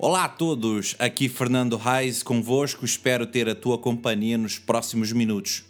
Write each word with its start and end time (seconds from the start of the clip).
Olá 0.00 0.26
a 0.26 0.28
todos, 0.28 0.94
aqui 1.00 1.28
Fernando 1.28 1.76
Reis 1.76 2.22
convosco, 2.22 2.84
espero 2.84 3.26
ter 3.26 3.48
a 3.48 3.54
tua 3.54 3.76
companhia 3.76 4.38
nos 4.38 4.56
próximos 4.56 5.10
minutos. 5.10 5.64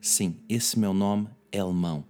Sim, 0.00 0.34
esse 0.48 0.76
meu 0.76 0.92
nome 0.92 1.28
é 1.52 1.60
alemão. 1.60 2.04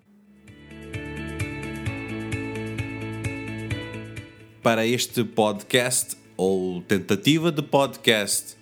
Para 4.63 4.87
este 4.87 5.23
podcast, 5.25 6.17
ou 6.39 6.81
tentativa 6.81 7.53
de 7.53 7.61
podcast, 7.61 8.57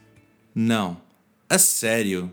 não, 0.53 1.01
a 1.49 1.61
sério. 1.61 2.33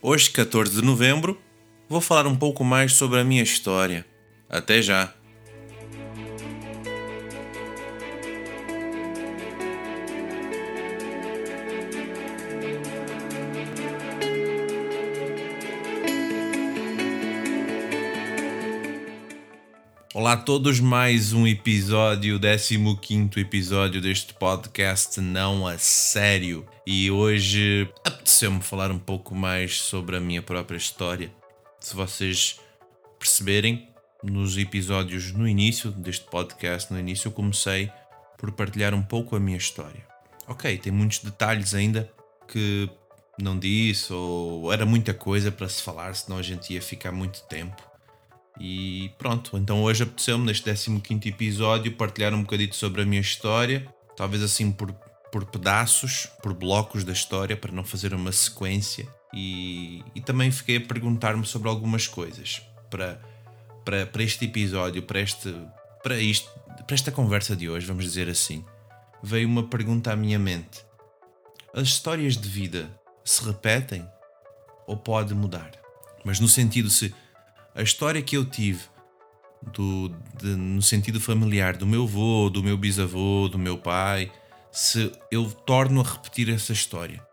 Hoje, 0.00 0.30
14 0.30 0.76
de 0.76 0.82
novembro, 0.82 1.38
vou 1.88 2.00
falar 2.00 2.26
um 2.26 2.36
pouco 2.36 2.62
mais 2.62 2.92
sobre 2.92 3.18
a 3.18 3.24
minha 3.24 3.42
história. 3.42 4.04
Até 4.48 4.82
já! 4.82 5.14
Olá 20.14 20.32
a 20.32 20.36
todos, 20.36 20.80
mais 20.80 21.32
um 21.32 21.46
episódio, 21.46 22.40
15 22.40 23.38
episódio 23.38 24.00
deste 24.00 24.34
podcast 24.34 25.20
Não 25.20 25.66
a 25.66 25.78
Sério. 25.78 26.66
E 26.84 27.08
hoje 27.10 27.88
apeteceu-me 28.04 28.60
falar 28.60 28.90
um 28.90 28.98
pouco 28.98 29.34
mais 29.34 29.80
sobre 29.80 30.16
a 30.16 30.20
minha 30.20 30.42
própria 30.42 30.76
história. 30.76 31.37
Se 31.80 31.94
vocês 31.94 32.60
perceberem, 33.18 33.88
nos 34.22 34.56
episódios 34.56 35.32
no 35.32 35.46
início 35.46 35.90
deste 35.90 36.24
podcast, 36.26 36.92
no 36.92 36.98
início 36.98 37.28
eu 37.28 37.32
comecei 37.32 37.90
por 38.36 38.52
partilhar 38.52 38.94
um 38.94 39.02
pouco 39.02 39.36
a 39.36 39.40
minha 39.40 39.56
história. 39.56 40.06
Ok, 40.46 40.76
tem 40.78 40.92
muitos 40.92 41.18
detalhes 41.18 41.74
ainda 41.74 42.10
que 42.46 42.88
não 43.40 43.58
disse, 43.58 44.12
ou 44.12 44.72
era 44.72 44.84
muita 44.84 45.14
coisa 45.14 45.52
para 45.52 45.68
se 45.68 45.82
falar, 45.82 46.14
senão 46.14 46.38
a 46.38 46.42
gente 46.42 46.72
ia 46.72 46.82
ficar 46.82 47.12
muito 47.12 47.42
tempo. 47.42 47.80
E 48.58 49.10
pronto, 49.18 49.56
então 49.56 49.82
hoje 49.82 50.02
apeteceu-me, 50.02 50.46
neste 50.46 50.72
15 50.72 51.28
episódio, 51.28 51.92
partilhar 51.92 52.34
um 52.34 52.42
bocadito 52.42 52.74
sobre 52.74 53.02
a 53.02 53.04
minha 53.04 53.20
história, 53.20 53.86
talvez 54.16 54.42
assim 54.42 54.72
por, 54.72 54.92
por 55.30 55.44
pedaços, 55.44 56.26
por 56.42 56.52
blocos 56.52 57.04
da 57.04 57.12
história, 57.12 57.56
para 57.56 57.70
não 57.70 57.84
fazer 57.84 58.12
uma 58.12 58.32
sequência. 58.32 59.06
E, 59.32 60.02
e 60.14 60.20
também 60.20 60.50
fiquei 60.50 60.78
a 60.78 60.80
perguntar-me 60.80 61.44
sobre 61.44 61.68
algumas 61.68 62.06
coisas 62.06 62.62
para, 62.88 63.20
para, 63.84 64.06
para 64.06 64.22
este 64.22 64.46
episódio, 64.46 65.02
para, 65.02 65.20
este, 65.20 65.54
para, 66.02 66.18
isto, 66.18 66.48
para 66.86 66.94
esta 66.94 67.12
conversa 67.12 67.54
de 67.54 67.68
hoje, 67.68 67.86
vamos 67.86 68.04
dizer 68.04 68.28
assim. 68.28 68.64
Veio 69.22 69.48
uma 69.48 69.64
pergunta 69.64 70.12
à 70.12 70.16
minha 70.16 70.38
mente: 70.38 70.84
As 71.74 71.88
histórias 71.88 72.36
de 72.36 72.48
vida 72.48 72.90
se 73.24 73.44
repetem 73.44 74.06
ou 74.86 74.96
pode 74.96 75.34
mudar? 75.34 75.72
Mas 76.24 76.40
no 76.40 76.48
sentido 76.48 76.88
se 76.88 77.14
a 77.74 77.82
história 77.82 78.22
que 78.22 78.36
eu 78.36 78.44
tive 78.44 78.82
do, 79.72 80.08
de, 80.40 80.48
no 80.48 80.82
sentido 80.82 81.20
familiar 81.20 81.76
do 81.76 81.86
meu 81.86 82.04
avô, 82.04 82.48
do 82.50 82.62
meu 82.62 82.76
bisavô, 82.76 83.48
do 83.48 83.58
meu 83.58 83.78
pai, 83.78 84.30
se 84.70 85.12
eu 85.30 85.50
torno 85.50 86.00
a 86.00 86.04
repetir 86.04 86.48
essa 86.48 86.72
história. 86.72 87.26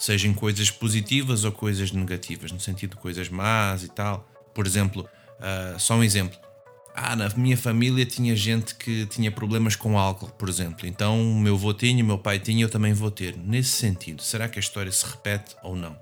Sejam 0.00 0.32
coisas 0.32 0.70
positivas 0.70 1.44
ou 1.44 1.52
coisas 1.52 1.92
negativas, 1.92 2.50
no 2.50 2.58
sentido 2.58 2.92
de 2.92 2.96
coisas 2.96 3.28
más 3.28 3.84
e 3.84 3.88
tal. 3.88 4.26
Por 4.54 4.66
exemplo, 4.66 5.06
uh, 5.38 5.78
só 5.78 5.94
um 5.94 6.02
exemplo. 6.02 6.38
Ah, 6.94 7.14
na 7.14 7.28
minha 7.36 7.56
família 7.56 8.06
tinha 8.06 8.34
gente 8.34 8.74
que 8.76 9.04
tinha 9.04 9.30
problemas 9.30 9.76
com 9.76 9.98
álcool, 9.98 10.30
por 10.30 10.48
exemplo. 10.48 10.86
Então 10.86 11.20
o 11.20 11.38
meu 11.38 11.54
avô 11.54 11.74
tinha, 11.74 12.02
o 12.02 12.06
meu 12.06 12.16
pai 12.16 12.38
tinha, 12.38 12.64
eu 12.64 12.70
também 12.70 12.94
vou 12.94 13.10
ter. 13.10 13.36
Nesse 13.36 13.72
sentido, 13.72 14.22
será 14.22 14.48
que 14.48 14.58
a 14.58 14.60
história 14.60 14.90
se 14.90 15.04
repete 15.04 15.54
ou 15.62 15.76
não? 15.76 15.94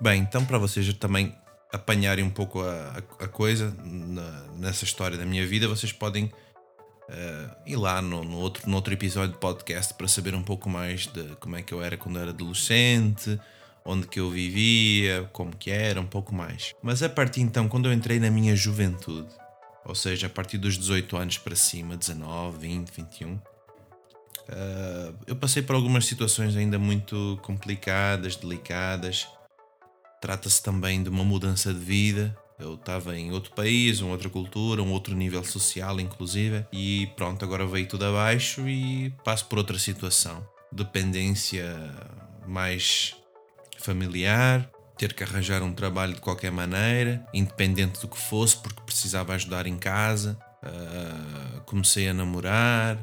Bem, 0.00 0.22
então 0.22 0.44
para 0.44 0.58
vocês 0.58 0.92
também 0.94 1.32
apanharem 1.72 2.24
um 2.24 2.30
pouco 2.30 2.60
a, 2.62 3.00
a, 3.20 3.24
a 3.24 3.28
coisa 3.28 3.72
na, 3.84 4.44
nessa 4.58 4.82
história 4.82 5.16
da 5.16 5.24
minha 5.24 5.46
vida, 5.46 5.68
vocês 5.68 5.92
podem 5.92 6.32
uh, 7.08 7.56
ir 7.66 7.76
lá 7.76 8.00
no, 8.02 8.24
no, 8.24 8.38
outro, 8.38 8.68
no 8.68 8.76
outro 8.76 8.92
episódio 8.92 9.32
de 9.32 9.38
podcast 9.38 9.94
para 9.94 10.08
saber 10.08 10.34
um 10.34 10.42
pouco 10.42 10.68
mais 10.68 11.06
de 11.06 11.36
como 11.36 11.56
é 11.56 11.62
que 11.62 11.72
eu 11.72 11.82
era 11.82 11.96
quando 11.96 12.18
era 12.18 12.30
adolescente, 12.30 13.38
onde 13.84 14.06
que 14.06 14.18
eu 14.18 14.30
vivia, 14.30 15.28
como 15.32 15.56
que 15.56 15.70
era, 15.70 16.00
um 16.00 16.06
pouco 16.06 16.34
mais. 16.34 16.74
Mas 16.82 17.02
a 17.02 17.08
partir 17.08 17.40
então, 17.40 17.68
quando 17.68 17.86
eu 17.86 17.92
entrei 17.92 18.18
na 18.18 18.30
minha 18.30 18.54
juventude, 18.56 19.28
ou 19.84 19.94
seja, 19.94 20.26
a 20.26 20.30
partir 20.30 20.58
dos 20.58 20.76
18 20.76 21.16
anos 21.16 21.38
para 21.38 21.54
cima, 21.54 21.96
19, 21.96 22.58
20, 22.58 22.90
21, 22.90 23.34
uh, 23.34 23.40
eu 25.26 25.36
passei 25.36 25.62
por 25.62 25.76
algumas 25.76 26.06
situações 26.06 26.56
ainda 26.56 26.78
muito 26.78 27.38
complicadas, 27.42 28.34
delicadas, 28.36 29.28
Trata-se 30.20 30.62
também 30.62 31.02
de 31.02 31.08
uma 31.08 31.24
mudança 31.24 31.72
de 31.72 31.78
vida. 31.78 32.36
Eu 32.58 32.74
estava 32.74 33.16
em 33.16 33.32
outro 33.32 33.52
país, 33.52 34.00
uma 34.00 34.12
outra 34.12 34.30
cultura, 34.30 34.82
um 34.82 34.92
outro 34.92 35.14
nível 35.14 35.44
social, 35.44 36.00
inclusive, 36.00 36.66
e 36.72 37.06
pronto, 37.16 37.44
agora 37.44 37.66
veio 37.66 37.86
tudo 37.86 38.06
abaixo 38.06 38.66
e 38.68 39.10
passo 39.24 39.44
por 39.46 39.58
outra 39.58 39.78
situação. 39.78 40.46
Dependência 40.72 41.76
mais 42.46 43.14
familiar, 43.78 44.70
ter 44.96 45.12
que 45.12 45.22
arranjar 45.22 45.62
um 45.62 45.72
trabalho 45.72 46.14
de 46.14 46.20
qualquer 46.20 46.50
maneira, 46.50 47.24
independente 47.32 48.00
do 48.00 48.08
que 48.08 48.18
fosse, 48.18 48.56
porque 48.56 48.80
precisava 48.82 49.34
ajudar 49.34 49.66
em 49.66 49.76
casa. 49.76 50.38
Uh, 50.62 51.60
comecei 51.62 52.08
a 52.08 52.14
namorar 52.14 52.98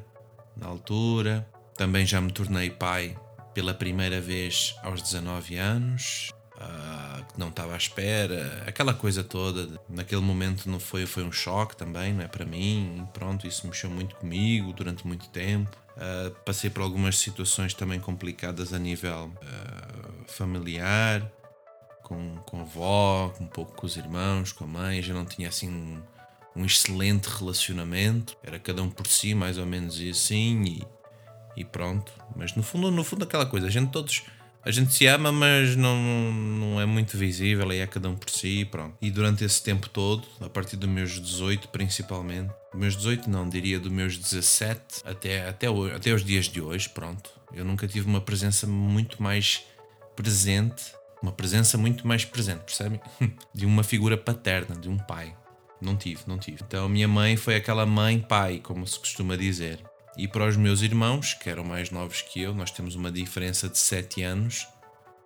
na 0.57 0.67
altura, 0.67 1.47
também 1.77 2.05
já 2.05 2.19
me 2.19 2.31
tornei 2.31 2.69
pai 2.69 3.15
pela 3.53 3.73
primeira 3.73 4.19
vez 4.19 4.75
aos 4.81 5.01
19 5.01 5.57
anos. 5.57 6.31
Uh, 6.63 7.25
que 7.25 7.39
não 7.39 7.49
estava 7.49 7.73
à 7.73 7.77
espera, 7.77 8.63
aquela 8.65 8.93
coisa 8.93 9.23
toda. 9.23 9.79
Naquele 9.89 10.21
momento 10.21 10.69
não 10.69 10.79
foi, 10.79 11.05
foi 11.05 11.23
um 11.23 11.31
choque 11.31 11.75
também, 11.75 12.13
não 12.13 12.23
é 12.23 12.27
para 12.27 12.45
mim. 12.45 13.07
Pronto, 13.13 13.45
isso 13.47 13.67
mexeu 13.67 13.89
muito 13.89 14.15
comigo 14.15 14.71
durante 14.71 15.05
muito 15.05 15.27
tempo. 15.29 15.75
Uh, 15.97 16.31
passei 16.45 16.69
por 16.69 16.81
algumas 16.81 17.17
situações 17.17 17.73
também 17.73 17.99
complicadas 17.99 18.73
a 18.73 18.79
nível 18.79 19.31
uh, 19.35 20.31
familiar, 20.31 21.29
com, 22.01 22.37
com 22.45 22.59
a 22.59 22.61
avó, 22.61 23.33
um 23.39 23.47
pouco 23.47 23.73
com 23.73 23.85
os 23.85 23.97
irmãos, 23.97 24.51
com 24.51 24.63
a 24.63 24.67
mãe. 24.67 25.01
Já 25.01 25.13
não 25.13 25.25
tinha 25.25 25.49
assim 25.49 25.69
um, 25.69 26.01
um 26.55 26.65
excelente 26.65 27.27
relacionamento. 27.27 28.37
Era 28.43 28.57
cada 28.57 28.81
um 28.81 28.89
por 28.89 29.07
si, 29.07 29.35
mais 29.35 29.57
ou 29.57 29.65
menos 29.65 29.99
e 29.99 30.09
assim, 30.09 30.63
e, 30.63 30.87
e 31.61 31.65
pronto. 31.65 32.11
Mas 32.35 32.55
no 32.55 32.63
fundo, 32.63 32.89
no 32.89 33.03
fundo, 33.03 33.23
aquela 33.23 33.45
coisa, 33.45 33.67
a 33.67 33.71
gente 33.71 33.91
todos 33.91 34.23
a 34.65 34.71
gente 34.71 34.93
se 34.93 35.05
ama, 35.07 35.31
mas 35.31 35.75
não, 35.75 35.97
não 36.31 36.81
é 36.81 36.85
muito 36.85 37.17
visível, 37.17 37.69
aí 37.69 37.79
é 37.79 37.87
cada 37.87 38.09
um 38.09 38.15
por 38.15 38.29
si, 38.29 38.65
pronto. 38.65 38.95
E 39.01 39.11
durante 39.11 39.43
esse 39.43 39.61
tempo 39.61 39.89
todo, 39.89 40.25
a 40.39 40.49
partir 40.49 40.77
dos 40.77 40.89
meus 40.89 41.19
18 41.19 41.67
principalmente, 41.67 42.53
meus 42.73 42.95
18 42.95 43.29
não, 43.29 43.47
diria 43.47 43.79
dos 43.79 43.91
meus 43.91 44.17
17 44.17 45.01
até, 45.03 45.47
até, 45.49 45.67
até 45.67 46.13
os 46.13 46.23
dias 46.23 46.45
de 46.45 46.61
hoje, 46.61 46.87
pronto. 46.89 47.29
Eu 47.53 47.65
nunca 47.65 47.87
tive 47.87 48.07
uma 48.07 48.21
presença 48.21 48.65
muito 48.65 49.21
mais 49.21 49.63
presente, 50.15 50.93
uma 51.21 51.31
presença 51.31 51.77
muito 51.77 52.07
mais 52.07 52.23
presente, 52.23 52.61
percebem? 52.61 53.01
De 53.53 53.65
uma 53.65 53.83
figura 53.83 54.17
paterna, 54.17 54.75
de 54.75 54.89
um 54.89 54.97
pai. 54.97 55.35
Não 55.79 55.97
tive, 55.97 56.21
não 56.25 56.37
tive. 56.37 56.63
Então 56.65 56.87
minha 56.87 57.07
mãe 57.07 57.35
foi 57.35 57.55
aquela 57.55 57.85
mãe-pai, 57.85 58.59
como 58.63 58.87
se 58.87 58.97
costuma 58.97 59.35
dizer. 59.35 59.79
E 60.17 60.27
para 60.27 60.45
os 60.45 60.55
meus 60.55 60.81
irmãos, 60.81 61.33
que 61.33 61.49
eram 61.49 61.63
mais 61.63 61.89
novos 61.89 62.21
que 62.21 62.41
eu, 62.41 62.53
nós 62.53 62.71
temos 62.71 62.95
uma 62.95 63.11
diferença 63.11 63.67
de 63.67 63.77
7 63.77 64.21
anos 64.21 64.67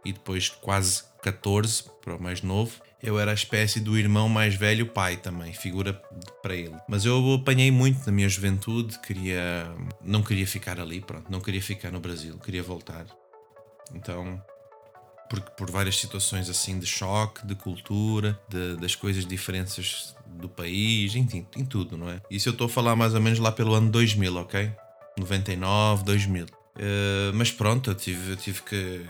e 0.06 0.13
depois 0.13 0.50
quase 0.50 1.04
14 1.22 1.84
para 2.01 2.16
o 2.16 2.22
mais 2.22 2.42
novo. 2.42 2.81
Eu 3.04 3.19
era 3.19 3.31
a 3.31 3.34
espécie 3.34 3.80
do 3.80 3.98
irmão 3.98 4.28
mais 4.28 4.56
velho, 4.56 4.88
pai 4.88 5.18
também, 5.18 5.54
figura 5.54 5.94
para 6.42 6.56
ele. 6.56 6.75
Mas 6.88 7.06
eu 7.06 7.34
apanhei 7.34 7.69
muito 7.69 8.06
na 8.06 8.12
minha 8.12 8.30
juventude, 8.30 8.98
queria, 9.00 9.69
não 10.01 10.24
queria 10.24 10.48
ficar 10.48 10.80
ali, 10.80 11.01
pronto, 11.01 11.30
não 11.30 11.42
queria 11.42 11.62
ficar 11.62 11.92
no 11.92 12.00
Brasil, 12.00 12.40
queria 12.40 12.63
voltar. 12.63 13.06
Então, 13.94 14.42
por, 15.30 15.42
por 15.42 15.72
várias 15.72 15.98
situações 15.98 16.50
assim 16.50 16.80
de 16.80 16.86
choque, 16.86 17.46
de 17.46 17.56
cultura, 17.56 18.40
de, 18.48 18.76
das 18.78 18.96
coisas 18.96 19.26
diferenças 19.26 20.16
do 20.26 20.48
país, 20.48 21.16
enfim, 21.16 21.46
em 21.56 21.66
tudo, 21.66 21.98
não 21.98 22.10
é? 22.10 22.22
Isso 22.30 22.50
eu 22.50 22.52
estou 22.52 22.66
a 22.66 22.70
falar 22.70 22.96
mais 22.96 23.14
ou 23.14 23.22
menos 23.22 23.40
lá 23.40 23.52
pelo 23.52 23.74
ano 23.74 23.90
2000, 23.90 24.36
ok? 24.36 24.72
99, 25.18 26.04
2000. 26.04 26.46
Uh, 26.46 26.50
mas 27.34 27.52
pronto, 27.52 27.90
eu 27.90 27.96
tive, 27.96 28.32
eu 28.32 28.38
tive 28.38 28.62
que, 28.62 29.06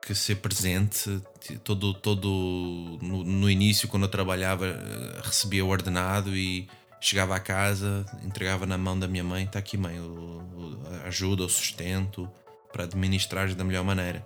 que 0.00 0.14
ser 0.14 0.36
presente. 0.36 1.20
Todo, 1.64 1.92
todo 1.94 2.98
no, 3.02 3.24
no, 3.24 3.50
início, 3.50 3.88
quando 3.88 4.04
eu 4.04 4.08
trabalhava, 4.08 4.66
eh, 4.66 5.20
recebia 5.24 5.64
o 5.64 5.68
ordenado 5.68 6.36
e 6.36 6.68
chegava 7.00 7.34
à 7.34 7.40
casa, 7.40 8.04
entregava 8.22 8.66
na 8.66 8.76
mão 8.76 8.98
da 8.98 9.08
minha 9.08 9.24
mãe: 9.24 9.44
está 9.44 9.58
aqui, 9.58 9.78
mãe, 9.78 9.96
a 11.02 11.08
ajuda, 11.08 11.44
o 11.44 11.48
sustento 11.48 12.30
para 12.70 12.84
administrar 12.84 13.52
da 13.54 13.64
melhor 13.64 13.84
maneira. 13.84 14.24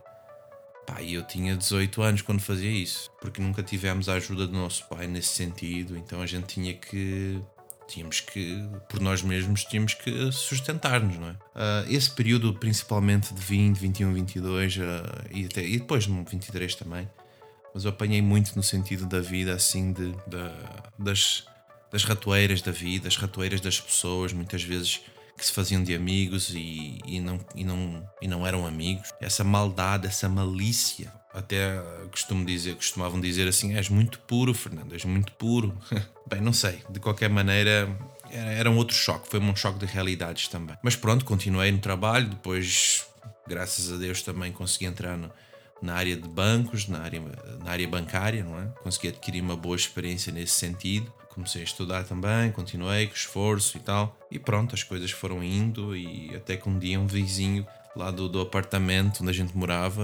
Pá, 0.86 1.02
eu 1.02 1.22
tinha 1.22 1.56
18 1.56 2.02
anos 2.02 2.22
quando 2.22 2.40
fazia 2.40 2.70
isso, 2.70 3.10
porque 3.20 3.40
nunca 3.40 3.62
tivemos 3.62 4.08
a 4.08 4.14
ajuda 4.14 4.46
do 4.46 4.52
nosso 4.52 4.86
pai 4.88 5.06
nesse 5.06 5.28
sentido, 5.28 5.96
então 5.96 6.20
a 6.20 6.26
gente 6.26 6.46
tinha 6.46 6.74
que 6.74 7.40
tínhamos 7.86 8.20
que, 8.20 8.66
por 8.88 9.00
nós 9.00 9.22
mesmos, 9.22 9.64
tínhamos 9.64 9.94
que 9.94 10.32
sustentar-nos, 10.32 11.18
não 11.18 11.28
é? 11.28 11.32
Uh, 11.32 11.94
esse 11.94 12.10
período, 12.10 12.54
principalmente 12.54 13.34
de 13.34 13.40
20, 13.40 13.78
21, 13.78 14.14
22 14.14 14.76
uh, 14.76 14.80
e, 15.30 15.44
até, 15.44 15.62
e 15.62 15.78
depois 15.78 16.06
no 16.06 16.24
23 16.24 16.74
também, 16.74 17.08
mas 17.74 17.84
eu 17.84 17.90
apanhei 17.90 18.22
muito 18.22 18.54
no 18.56 18.62
sentido 18.62 19.06
da 19.06 19.20
vida, 19.20 19.54
assim, 19.54 19.92
de, 19.92 20.12
de 20.12 20.50
das, 20.98 21.44
das 21.90 22.04
ratoeiras 22.04 22.62
da 22.62 22.72
vida, 22.72 23.08
as 23.08 23.16
ratoeiras 23.16 23.60
das 23.60 23.80
pessoas, 23.80 24.32
muitas 24.32 24.62
vezes 24.62 25.00
que 25.36 25.44
se 25.44 25.52
faziam 25.52 25.82
de 25.82 25.94
amigos 25.94 26.50
e, 26.50 26.98
e, 27.04 27.20
não, 27.20 27.40
e, 27.54 27.64
não, 27.64 28.08
e 28.22 28.28
não 28.28 28.46
eram 28.46 28.66
amigos. 28.66 29.10
Essa 29.20 29.44
maldade, 29.44 30.06
essa 30.06 30.28
malícia. 30.28 31.12
Até 31.32 31.82
costumo 32.12 32.44
dizer, 32.44 32.76
costumavam 32.76 33.20
dizer 33.20 33.48
assim: 33.48 33.74
és 33.74 33.88
muito 33.88 34.20
puro, 34.20 34.54
Fernando, 34.54 34.92
és 34.92 35.04
muito 35.04 35.32
puro. 35.32 35.76
Bem, 36.28 36.40
não 36.40 36.52
sei, 36.52 36.80
de 36.88 37.00
qualquer 37.00 37.28
maneira 37.28 37.88
era, 38.30 38.70
um 38.70 38.76
outro 38.76 38.96
choque, 38.96 39.28
foi 39.28 39.40
um 39.40 39.54
choque 39.54 39.78
de 39.78 39.86
realidades 39.86 40.48
também. 40.48 40.76
Mas 40.82 40.96
pronto, 40.96 41.24
continuei 41.24 41.70
no 41.70 41.78
trabalho, 41.78 42.28
depois, 42.28 43.06
graças 43.46 43.92
a 43.92 43.96
Deus, 43.96 44.22
também 44.22 44.52
consegui 44.52 44.86
entrar 44.86 45.16
no, 45.16 45.30
na 45.84 45.94
área 45.94 46.16
de 46.16 46.28
bancos, 46.28 46.88
na 46.88 47.00
área, 47.00 47.22
na 47.62 47.70
área 47.70 47.86
bancária, 47.86 48.42
não 48.42 48.58
é? 48.58 48.66
Consegui 48.82 49.08
adquirir 49.08 49.42
uma 49.42 49.56
boa 49.56 49.76
experiência 49.76 50.32
nesse 50.32 50.54
sentido 50.54 51.12
comecei 51.34 51.62
a 51.62 51.64
estudar 51.64 52.04
também, 52.04 52.52
continuei 52.52 53.08
com 53.08 53.14
esforço 53.14 53.76
e 53.76 53.80
tal. 53.80 54.16
E 54.30 54.38
pronto, 54.38 54.74
as 54.74 54.82
coisas 54.82 55.10
foram 55.10 55.42
indo 55.42 55.96
e 55.96 56.34
até 56.34 56.56
que 56.56 56.68
um 56.68 56.78
dia 56.78 56.98
um 56.98 57.06
vizinho 57.06 57.66
lá 57.96 58.10
do, 58.10 58.28
do 58.28 58.40
apartamento 58.40 59.20
onde 59.20 59.30
a 59.30 59.34
gente 59.34 59.56
morava, 59.56 60.02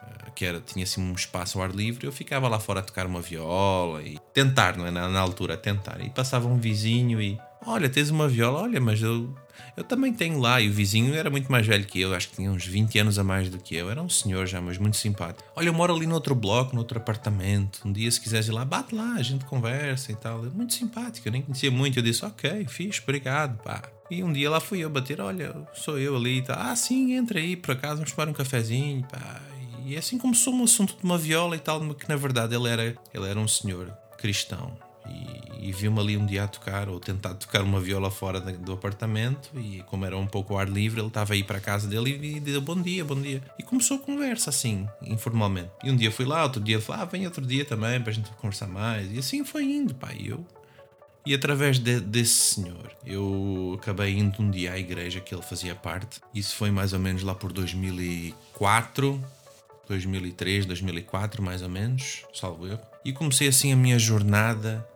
eh, 0.00 0.30
que 0.34 0.44
era, 0.44 0.60
tinha 0.60 0.84
assim 0.84 1.02
um 1.02 1.12
espaço 1.12 1.58
ao 1.58 1.64
ar 1.64 1.70
livre, 1.70 2.06
eu 2.06 2.12
ficava 2.12 2.48
lá 2.48 2.58
fora 2.60 2.80
a 2.80 2.82
tocar 2.82 3.06
uma 3.06 3.20
viola 3.20 4.02
e 4.02 4.18
tentar, 4.32 4.76
não 4.76 4.86
é? 4.86 4.90
Na, 4.90 5.08
na 5.08 5.20
altura, 5.20 5.56
tentar. 5.56 6.00
E 6.00 6.10
passava 6.10 6.46
um 6.46 6.58
vizinho 6.58 7.20
e, 7.20 7.38
olha, 7.66 7.88
tens 7.88 8.10
uma 8.10 8.28
viola, 8.28 8.62
olha, 8.62 8.80
mas 8.80 9.02
eu 9.02 9.34
eu 9.76 9.84
também 9.84 10.12
tenho 10.12 10.38
lá, 10.38 10.60
e 10.60 10.68
o 10.68 10.72
vizinho 10.72 11.14
era 11.14 11.30
muito 11.30 11.50
mais 11.50 11.66
velho 11.66 11.84
que 11.84 12.00
eu, 12.00 12.14
acho 12.14 12.28
que 12.28 12.36
tinha 12.36 12.50
uns 12.50 12.66
20 12.66 12.98
anos 12.98 13.18
a 13.18 13.24
mais 13.24 13.48
do 13.48 13.58
que 13.58 13.74
eu. 13.74 13.90
Era 13.90 14.02
um 14.02 14.08
senhor 14.08 14.46
já, 14.46 14.60
mas 14.60 14.78
muito 14.78 14.96
simpático. 14.96 15.48
Olha, 15.54 15.68
eu 15.68 15.72
moro 15.72 15.94
ali 15.94 16.06
no 16.06 16.14
outro 16.14 16.34
bloco, 16.34 16.74
no 16.74 16.80
outro 16.80 16.98
apartamento. 16.98 17.80
Um 17.86 17.92
dia, 17.92 18.10
se 18.10 18.20
quiseres 18.20 18.48
ir 18.48 18.52
lá, 18.52 18.64
bate 18.64 18.94
lá, 18.94 19.14
a 19.14 19.22
gente 19.22 19.44
conversa 19.44 20.12
e 20.12 20.16
tal. 20.16 20.42
Muito 20.44 20.74
simpático, 20.74 21.26
eu 21.28 21.32
nem 21.32 21.42
conhecia 21.42 21.70
muito. 21.70 21.98
Eu 21.98 22.02
disse, 22.02 22.24
ok, 22.24 22.66
fixe, 22.68 23.00
obrigado, 23.02 23.62
pá. 23.62 23.82
E 24.10 24.24
um 24.24 24.32
dia 24.32 24.50
lá 24.50 24.60
fui 24.60 24.80
eu 24.80 24.90
bater, 24.90 25.20
olha, 25.20 25.54
sou 25.72 25.98
eu 25.98 26.16
ali 26.16 26.38
e 26.38 26.42
tal. 26.42 26.58
Ah, 26.58 26.74
sim, 26.74 27.14
entra 27.14 27.38
aí, 27.38 27.56
por 27.56 27.72
acaso, 27.72 27.96
vamos 27.96 28.12
tomar 28.12 28.28
um 28.28 28.32
cafezinho, 28.32 29.06
pá. 29.10 29.40
E 29.86 29.96
assim 29.96 30.18
começou 30.18 30.52
um 30.54 30.64
assunto 30.64 30.96
de 30.96 31.04
uma 31.04 31.16
viola 31.16 31.56
e 31.56 31.58
tal, 31.58 31.80
que 31.94 32.08
na 32.08 32.16
verdade 32.16 32.54
ele 32.54 32.68
era, 32.68 32.84
ele 33.14 33.26
era 33.26 33.38
um 33.38 33.48
senhor 33.48 33.90
cristão 34.18 34.76
e, 35.10 35.68
e 35.68 35.72
viu-me 35.72 36.00
ali 36.00 36.16
um 36.16 36.24
dia 36.24 36.44
a 36.44 36.48
tocar 36.48 36.88
ou 36.88 37.00
tentar 37.00 37.34
tocar 37.34 37.62
uma 37.62 37.80
viola 37.80 38.10
fora 38.10 38.40
do 38.40 38.72
apartamento 38.72 39.50
e 39.58 39.82
como 39.86 40.04
era 40.04 40.16
um 40.16 40.26
pouco 40.26 40.54
ao 40.54 40.60
ar 40.60 40.68
livre 40.68 41.00
ele 41.00 41.08
estava 41.08 41.34
aí 41.34 41.42
para 41.42 41.58
a 41.58 41.60
casa 41.60 41.88
dele 41.88 42.18
e 42.36 42.40
disse 42.40 42.60
bom 42.60 42.80
dia, 42.80 43.04
bom 43.04 43.20
dia 43.20 43.42
e 43.58 43.62
começou 43.62 43.96
a 43.96 44.00
conversa 44.00 44.50
assim, 44.50 44.88
informalmente 45.02 45.70
e 45.84 45.90
um 45.90 45.96
dia 45.96 46.10
fui 46.10 46.24
lá, 46.24 46.42
outro 46.44 46.60
dia 46.60 46.80
falei, 46.80 47.02
ah, 47.02 47.04
vem 47.04 47.26
outro 47.26 47.44
dia 47.44 47.64
também 47.64 48.00
para 48.00 48.10
a 48.10 48.14
gente 48.14 48.30
conversar 48.32 48.68
mais 48.68 49.12
e 49.12 49.18
assim 49.18 49.44
foi 49.44 49.64
indo, 49.64 49.94
pá, 49.94 50.12
e 50.12 50.28
eu 50.28 50.44
e 51.24 51.34
através 51.34 51.78
de, 51.78 52.00
desse 52.00 52.54
senhor, 52.54 52.90
eu 53.04 53.78
acabei 53.78 54.16
indo 54.16 54.40
um 54.40 54.50
dia 54.50 54.72
à 54.72 54.78
igreja 54.78 55.20
que 55.20 55.34
ele 55.34 55.42
fazia 55.42 55.74
parte. 55.74 56.20
Isso 56.34 56.56
foi 56.56 56.70
mais 56.70 56.92
ou 56.94 56.98
menos 56.98 57.22
lá 57.22 57.34
por 57.34 57.52
2004, 57.52 59.22
2003, 59.86 60.64
2004, 60.64 61.42
mais 61.42 61.62
ou 61.62 61.68
menos, 61.68 62.24
salvo 62.32 62.66
erro. 62.66 62.80
E 63.04 63.12
comecei 63.12 63.48
assim 63.48 63.72
a 63.72 63.76
minha 63.76 63.98
jornada 63.98 64.86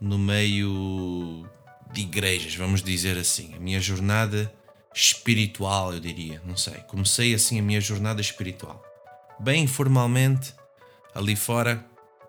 no 0.00 0.18
meio 0.18 1.48
de 1.92 2.02
igrejas, 2.02 2.54
vamos 2.54 2.82
dizer 2.82 3.16
assim. 3.16 3.54
A 3.54 3.58
minha 3.58 3.80
jornada 3.80 4.52
espiritual, 4.94 5.92
eu 5.92 6.00
diria, 6.00 6.40
não 6.44 6.56
sei. 6.56 6.74
Comecei 6.88 7.34
assim 7.34 7.58
a 7.58 7.62
minha 7.62 7.80
jornada 7.80 8.20
espiritual. 8.20 8.82
Bem 9.38 9.64
informalmente, 9.64 10.54
ali 11.14 11.36
fora, 11.36 11.84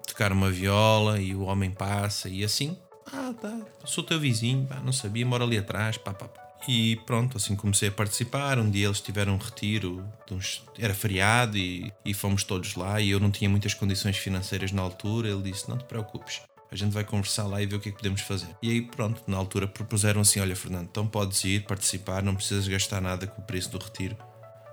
tocar 0.05 0.31
uma 0.31 0.49
viola 0.49 1.19
e 1.19 1.33
o 1.33 1.43
homem 1.43 1.71
passa 1.71 2.29
e 2.29 2.43
assim. 2.43 2.77
Ah, 3.11 3.33
tá, 3.39 3.57
sou 3.85 4.03
teu 4.03 4.19
vizinho, 4.19 4.65
pá, 4.65 4.81
não 4.83 4.91
sabia, 4.91 5.25
moro 5.25 5.43
ali 5.43 5.57
atrás, 5.57 5.97
pá, 5.97 6.13
pá, 6.13 6.27
pá. 6.27 6.47
E 6.67 6.97
pronto, 7.05 7.37
assim 7.37 7.55
comecei 7.55 7.87
a 7.87 7.91
participar. 7.91 8.59
Um 8.59 8.69
dia 8.69 8.87
eles 8.87 8.99
tiveram 8.99 9.35
um 9.35 9.37
retiro, 9.37 10.05
uns, 10.29 10.63
era 10.77 10.93
feriado 10.93 11.57
e, 11.57 11.93
e 12.03 12.13
fomos 12.13 12.43
todos 12.43 12.75
lá. 12.75 12.99
E 12.99 13.09
eu 13.09 13.19
não 13.19 13.31
tinha 13.31 13.49
muitas 13.49 13.73
condições 13.73 14.17
financeiras 14.17 14.71
na 14.71 14.81
altura. 14.81 15.29
Ele 15.29 15.43
disse: 15.43 15.69
Não 15.69 15.77
te 15.77 15.85
preocupes, 15.85 16.41
a 16.71 16.75
gente 16.75 16.91
vai 16.91 17.03
conversar 17.03 17.45
lá 17.45 17.61
e 17.61 17.65
ver 17.65 17.75
o 17.75 17.79
que 17.79 17.89
é 17.89 17.91
que 17.91 17.97
podemos 17.97 18.21
fazer. 18.21 18.49
E 18.61 18.69
aí, 18.69 18.81
pronto, 18.81 19.21
na 19.27 19.37
altura 19.37 19.67
propuseram 19.67 20.21
assim: 20.21 20.39
Olha, 20.39 20.55
Fernando, 20.55 20.87
então 20.89 21.07
podes 21.07 21.43
ir 21.43 21.63
participar, 21.65 22.21
não 22.23 22.35
precisas 22.35 22.67
gastar 22.67 23.01
nada 23.01 23.27
com 23.27 23.41
o 23.41 23.45
preço 23.45 23.69
do 23.71 23.77
retiro, 23.77 24.17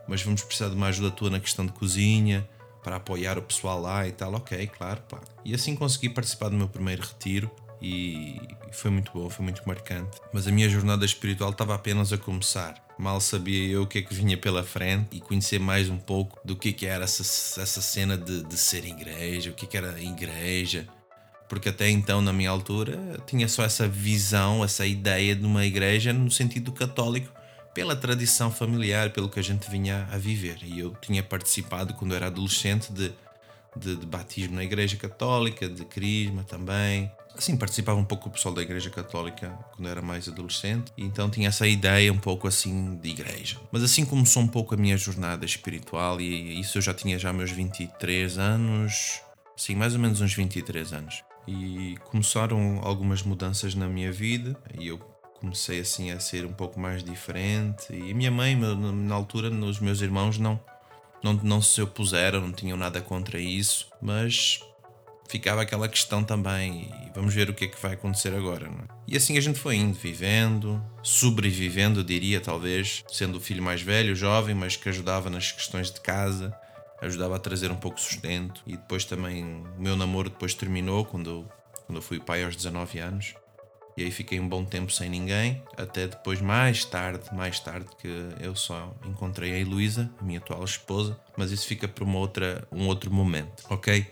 mas 0.09 0.23
vamos 0.23 0.43
precisar 0.43 0.69
de 0.69 0.75
uma 0.75 0.89
ajuda 0.89 1.11
tua 1.11 1.31
na 1.31 1.41
questão 1.41 1.65
de 1.65 1.73
cozinha 1.73 2.49
para 2.83 2.97
apoiar 2.97 3.39
o 3.39 3.43
pessoal 3.43 3.81
lá 3.81 4.07
e 4.07 4.13
tal. 4.13 4.35
Ok, 4.35 4.67
claro, 4.77 5.01
pá. 5.09 5.21
E 5.45 5.55
assim 5.55 5.75
consegui 5.75 6.09
participar 6.11 6.51
do 6.51 6.57
meu 6.57 6.69
primeiro 6.69 7.03
retiro 7.03 7.51
e 7.81 8.41
foi 8.73 8.91
muito 8.91 9.13
bom, 9.13 9.29
foi 9.29 9.45
muito 9.45 9.63
marcante. 9.67 10.19
Mas 10.33 10.47
a 10.47 10.51
minha 10.51 10.69
jornada 10.69 11.05
espiritual 11.05 11.51
estava 11.51 11.75
apenas 11.75 12.13
a 12.13 12.19
começar. 12.19 12.83
Mal 12.99 13.21
sabia 13.21 13.73
eu 13.73 13.83
o 13.83 13.87
que 13.87 13.99
é 13.99 14.03
que 14.03 14.15
vinha 14.15 14.37
pela 14.37 14.63
frente 14.63 15.17
e 15.17 15.21
conhecer 15.21 15.59
mais 15.59 15.89
um 15.89 15.99
pouco 15.99 16.41
do 16.45 16.55
que, 16.55 16.69
é 16.69 16.73
que 16.73 16.87
era 16.87 17.05
essa, 17.05 17.23
essa 17.61 17.83
cena 17.83 18.17
de, 18.17 18.43
de 18.45 18.57
ser 18.57 18.85
igreja, 18.85 19.51
o 19.51 19.55
que, 19.55 19.65
é 19.65 19.69
que 19.69 19.77
era 19.77 20.01
igreja. 20.01 20.87
Porque 21.55 21.69
até 21.69 21.89
então, 21.89 22.21
na 22.21 22.33
minha 22.33 22.51
altura, 22.51 22.99
tinha 23.29 23.47
só 23.47 23.63
essa 23.63 23.87
visão, 23.87 24.65
essa 24.65 24.85
ideia 24.85 25.37
de 25.37 25.47
uma 25.47 25.65
igreja 25.65 26.13
no 26.13 26.29
sentido 26.29 26.73
católico, 26.73 27.33
pela 27.73 27.95
tradição 27.95 28.51
familiar, 28.51 29.11
pelo 29.11 29.29
que 29.29 29.39
a 29.39 29.43
gente 29.43 29.71
vinha 29.71 30.09
a 30.11 30.19
viver. 30.19 30.59
E 30.65 30.81
eu 30.81 30.97
tinha 31.01 31.23
participado, 31.23 31.95
quando 31.95 32.13
era 32.13 32.27
adolescente, 32.27 32.93
de, 32.93 33.13
de, 33.77 33.95
de 33.95 34.05
batismo 34.05 34.57
na 34.57 34.65
igreja 34.65 34.97
católica, 34.97 35.69
de 35.69 35.85
crisma 35.85 36.43
também, 36.43 37.09
assim, 37.39 37.57
participava 37.57 38.01
um 38.01 38.05
pouco 38.05 38.29
o 38.29 38.33
pessoal 38.33 38.53
da 38.53 38.61
Igreja 38.63 38.91
Católica 38.91 39.57
quando 39.77 39.89
era 39.89 40.03
mais 40.03 40.29
adolescente, 40.29 40.93
e 40.97 41.05
então 41.05 41.31
tinha 41.31 41.49
essa 41.49 41.69
ideia 41.69 42.13
um 42.13 42.19
pouco 42.19 42.49
assim 42.49 42.97
de 42.97 43.11
igreja. 43.11 43.59
Mas 43.71 43.85
assim 43.85 44.05
começou 44.05 44.43
um 44.43 44.49
pouco 44.49 44.75
a 44.75 44.77
minha 44.77 44.97
jornada 44.97 45.45
espiritual, 45.45 46.21
e 46.21 46.59
isso 46.59 46.79
eu 46.79 46.83
já 46.83 46.93
tinha 46.93 47.17
já 47.17 47.33
meus 47.33 47.53
23 47.53 48.39
anos, 48.39 49.21
sim, 49.57 49.77
mais 49.77 49.95
ou 49.95 50.01
menos 50.01 50.21
uns 50.21 50.35
23 50.35 50.93
anos. 50.93 51.23
E 51.47 51.97
começaram 52.11 52.81
algumas 52.83 53.23
mudanças 53.23 53.75
na 53.75 53.87
minha 53.87 54.11
vida, 54.11 54.57
e 54.79 54.89
eu 54.89 54.99
comecei 55.41 55.81
assim 55.81 56.11
a 56.11 56.19
ser 56.19 56.47
um 56.47 56.53
pouco 56.53 56.81
mais 56.81 57.05
diferente. 57.05 57.93
E 57.93 58.11
a 58.11 58.15
minha 58.15 58.31
mãe, 58.31 58.57
na 58.57 59.15
altura, 59.15 59.51
os 59.51 59.79
meus 59.79 60.01
irmãos 60.01 60.39
não, 60.39 60.59
não, 61.23 61.35
não 61.35 61.61
se 61.61 61.83
opuseram, 61.83 62.41
não 62.41 62.53
tinham 62.53 62.77
nada 62.77 63.01
contra 63.01 63.39
isso, 63.39 63.89
mas 64.01 64.61
ficava 65.29 65.63
aquela 65.63 65.89
questão 65.89 66.23
também, 66.23 66.91
e 67.05 67.11
vamos 67.15 67.35
ver 67.35 67.49
o 67.49 67.55
que 67.55 67.65
é 67.65 67.69
que 67.69 67.81
vai 67.81 67.95
acontecer 67.95 68.35
agora. 68.35 68.67
É? 68.67 68.95
E 69.07 69.17
assim 69.17 69.37
a 69.37 69.41
gente 69.41 69.59
foi 69.59 69.77
indo, 69.77 69.95
vivendo, 69.95 70.83
sobrevivendo, 71.03 72.05
diria, 72.05 72.41
talvez, 72.41 73.05
sendo 73.09 73.39
o 73.39 73.41
filho 73.41 73.63
mais 73.63 73.83
velho, 73.83 74.15
jovem, 74.15 74.55
mas 74.55 74.77
que 74.77 74.89
ajudava 74.89 75.31
nas 75.31 75.51
questões 75.51 75.91
de 75.91 76.01
casa, 76.01 76.57
ajudava 77.01 77.37
a 77.37 77.39
trazer 77.39 77.71
um 77.71 77.77
pouco 77.77 77.97
de 77.97 78.03
sustento. 78.03 78.63
E 78.67 78.77
depois 78.77 79.05
também, 79.05 79.45
o 79.77 79.81
meu 79.81 79.97
namoro 79.97 80.31
depois 80.31 80.55
terminou, 80.55 81.05
quando 81.05 81.31
eu, 81.31 81.49
quando 81.87 81.99
eu 81.99 82.03
fui 82.03 82.21
pai 82.21 82.45
aos 82.45 82.57
19 82.57 82.99
anos. 82.99 83.35
E 83.97 84.03
aí 84.03 84.11
fiquei 84.11 84.41
um 84.41 84.49
bom 84.49 84.65
tempo 84.65 84.91
sem 84.91 85.09
ninguém, 85.09 85.63
até 85.77 86.09
depois, 86.09 86.41
mais 86.41 86.85
tarde, 86.85 87.33
mais 87.33 87.61
tarde, 87.61 87.87
que 87.97 88.09
eu 88.41 88.57
só 88.57 88.93
encontrei 89.07 89.53
a 89.53 89.59
Heloísa, 89.59 90.11
a 90.21 90.25
minha 90.25 90.41
atual 90.41 90.65
esposa, 90.65 91.17
mas 91.37 91.53
isso 91.53 91.67
fica 91.67 91.87
para 91.87 92.03
uma 92.03 92.19
outra, 92.19 92.67
um 92.73 92.89
outro 92.89 93.13
momento, 93.13 93.65
ok? 93.71 94.05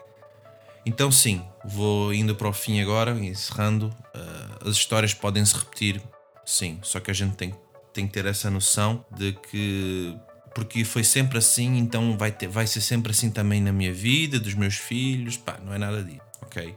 Então, 0.86 1.10
sim, 1.10 1.44
vou 1.64 2.14
indo 2.14 2.34
para 2.34 2.48
o 2.48 2.52
fim 2.52 2.80
agora, 2.80 3.10
encerrando. 3.12 3.86
Uh, 4.14 4.68
as 4.68 4.76
histórias 4.76 5.14
podem 5.14 5.44
se 5.44 5.56
repetir, 5.56 6.00
sim, 6.44 6.78
só 6.82 7.00
que 7.00 7.10
a 7.10 7.14
gente 7.14 7.34
tem, 7.34 7.52
tem 7.92 8.06
que 8.06 8.12
ter 8.12 8.26
essa 8.26 8.48
noção 8.50 9.04
de 9.10 9.32
que 9.32 10.16
porque 10.54 10.84
foi 10.84 11.04
sempre 11.04 11.38
assim, 11.38 11.78
então 11.78 12.16
vai, 12.16 12.30
ter, 12.30 12.48
vai 12.48 12.66
ser 12.66 12.80
sempre 12.80 13.12
assim 13.12 13.30
também 13.30 13.60
na 13.60 13.72
minha 13.72 13.92
vida, 13.92 14.38
dos 14.38 14.54
meus 14.54 14.76
filhos, 14.76 15.36
pá, 15.36 15.58
não 15.64 15.72
é 15.72 15.78
nada 15.78 16.02
disso, 16.02 16.20
ok? 16.42 16.76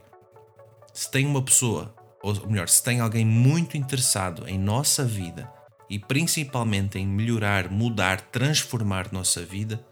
Se 0.92 1.10
tem 1.10 1.26
uma 1.26 1.42
pessoa, 1.42 1.94
ou 2.22 2.46
melhor, 2.48 2.68
se 2.68 2.82
tem 2.82 3.00
alguém 3.00 3.24
muito 3.24 3.76
interessado 3.76 4.48
em 4.48 4.58
nossa 4.58 5.04
vida 5.04 5.50
e 5.88 5.98
principalmente 5.98 6.98
em 6.98 7.06
melhorar, 7.06 7.70
mudar, 7.70 8.20
transformar 8.20 9.12
nossa 9.12 9.44
vida, 9.44 9.84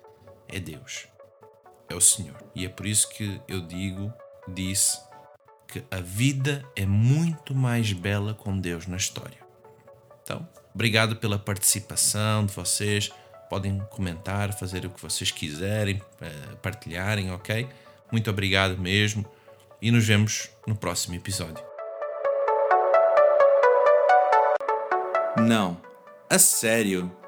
é 0.48 0.58
Deus 0.58 1.14
é 1.88 1.94
o 1.94 2.00
Senhor. 2.00 2.36
E 2.54 2.64
é 2.64 2.68
por 2.68 2.86
isso 2.86 3.08
que 3.08 3.40
eu 3.48 3.60
digo, 3.60 4.12
disse, 4.48 4.98
que 5.68 5.82
a 5.90 6.00
vida 6.00 6.64
é 6.76 6.86
muito 6.86 7.54
mais 7.54 7.92
bela 7.92 8.34
com 8.34 8.58
Deus 8.58 8.86
na 8.86 8.96
história. 8.96 9.38
Então, 10.22 10.46
obrigado 10.74 11.16
pela 11.16 11.38
participação 11.38 12.46
de 12.46 12.54
vocês, 12.54 13.10
podem 13.48 13.78
comentar, 13.90 14.52
fazer 14.52 14.84
o 14.84 14.90
que 14.90 15.00
vocês 15.00 15.30
quiserem, 15.30 15.96
uh, 15.96 16.56
partilharem, 16.56 17.30
ok? 17.32 17.68
Muito 18.10 18.30
obrigado 18.30 18.78
mesmo 18.78 19.24
e 19.80 19.90
nos 19.90 20.06
vemos 20.06 20.50
no 20.66 20.76
próximo 20.76 21.14
episódio. 21.14 21.64
Não, 25.36 25.80
a 26.30 26.38
sério. 26.38 27.23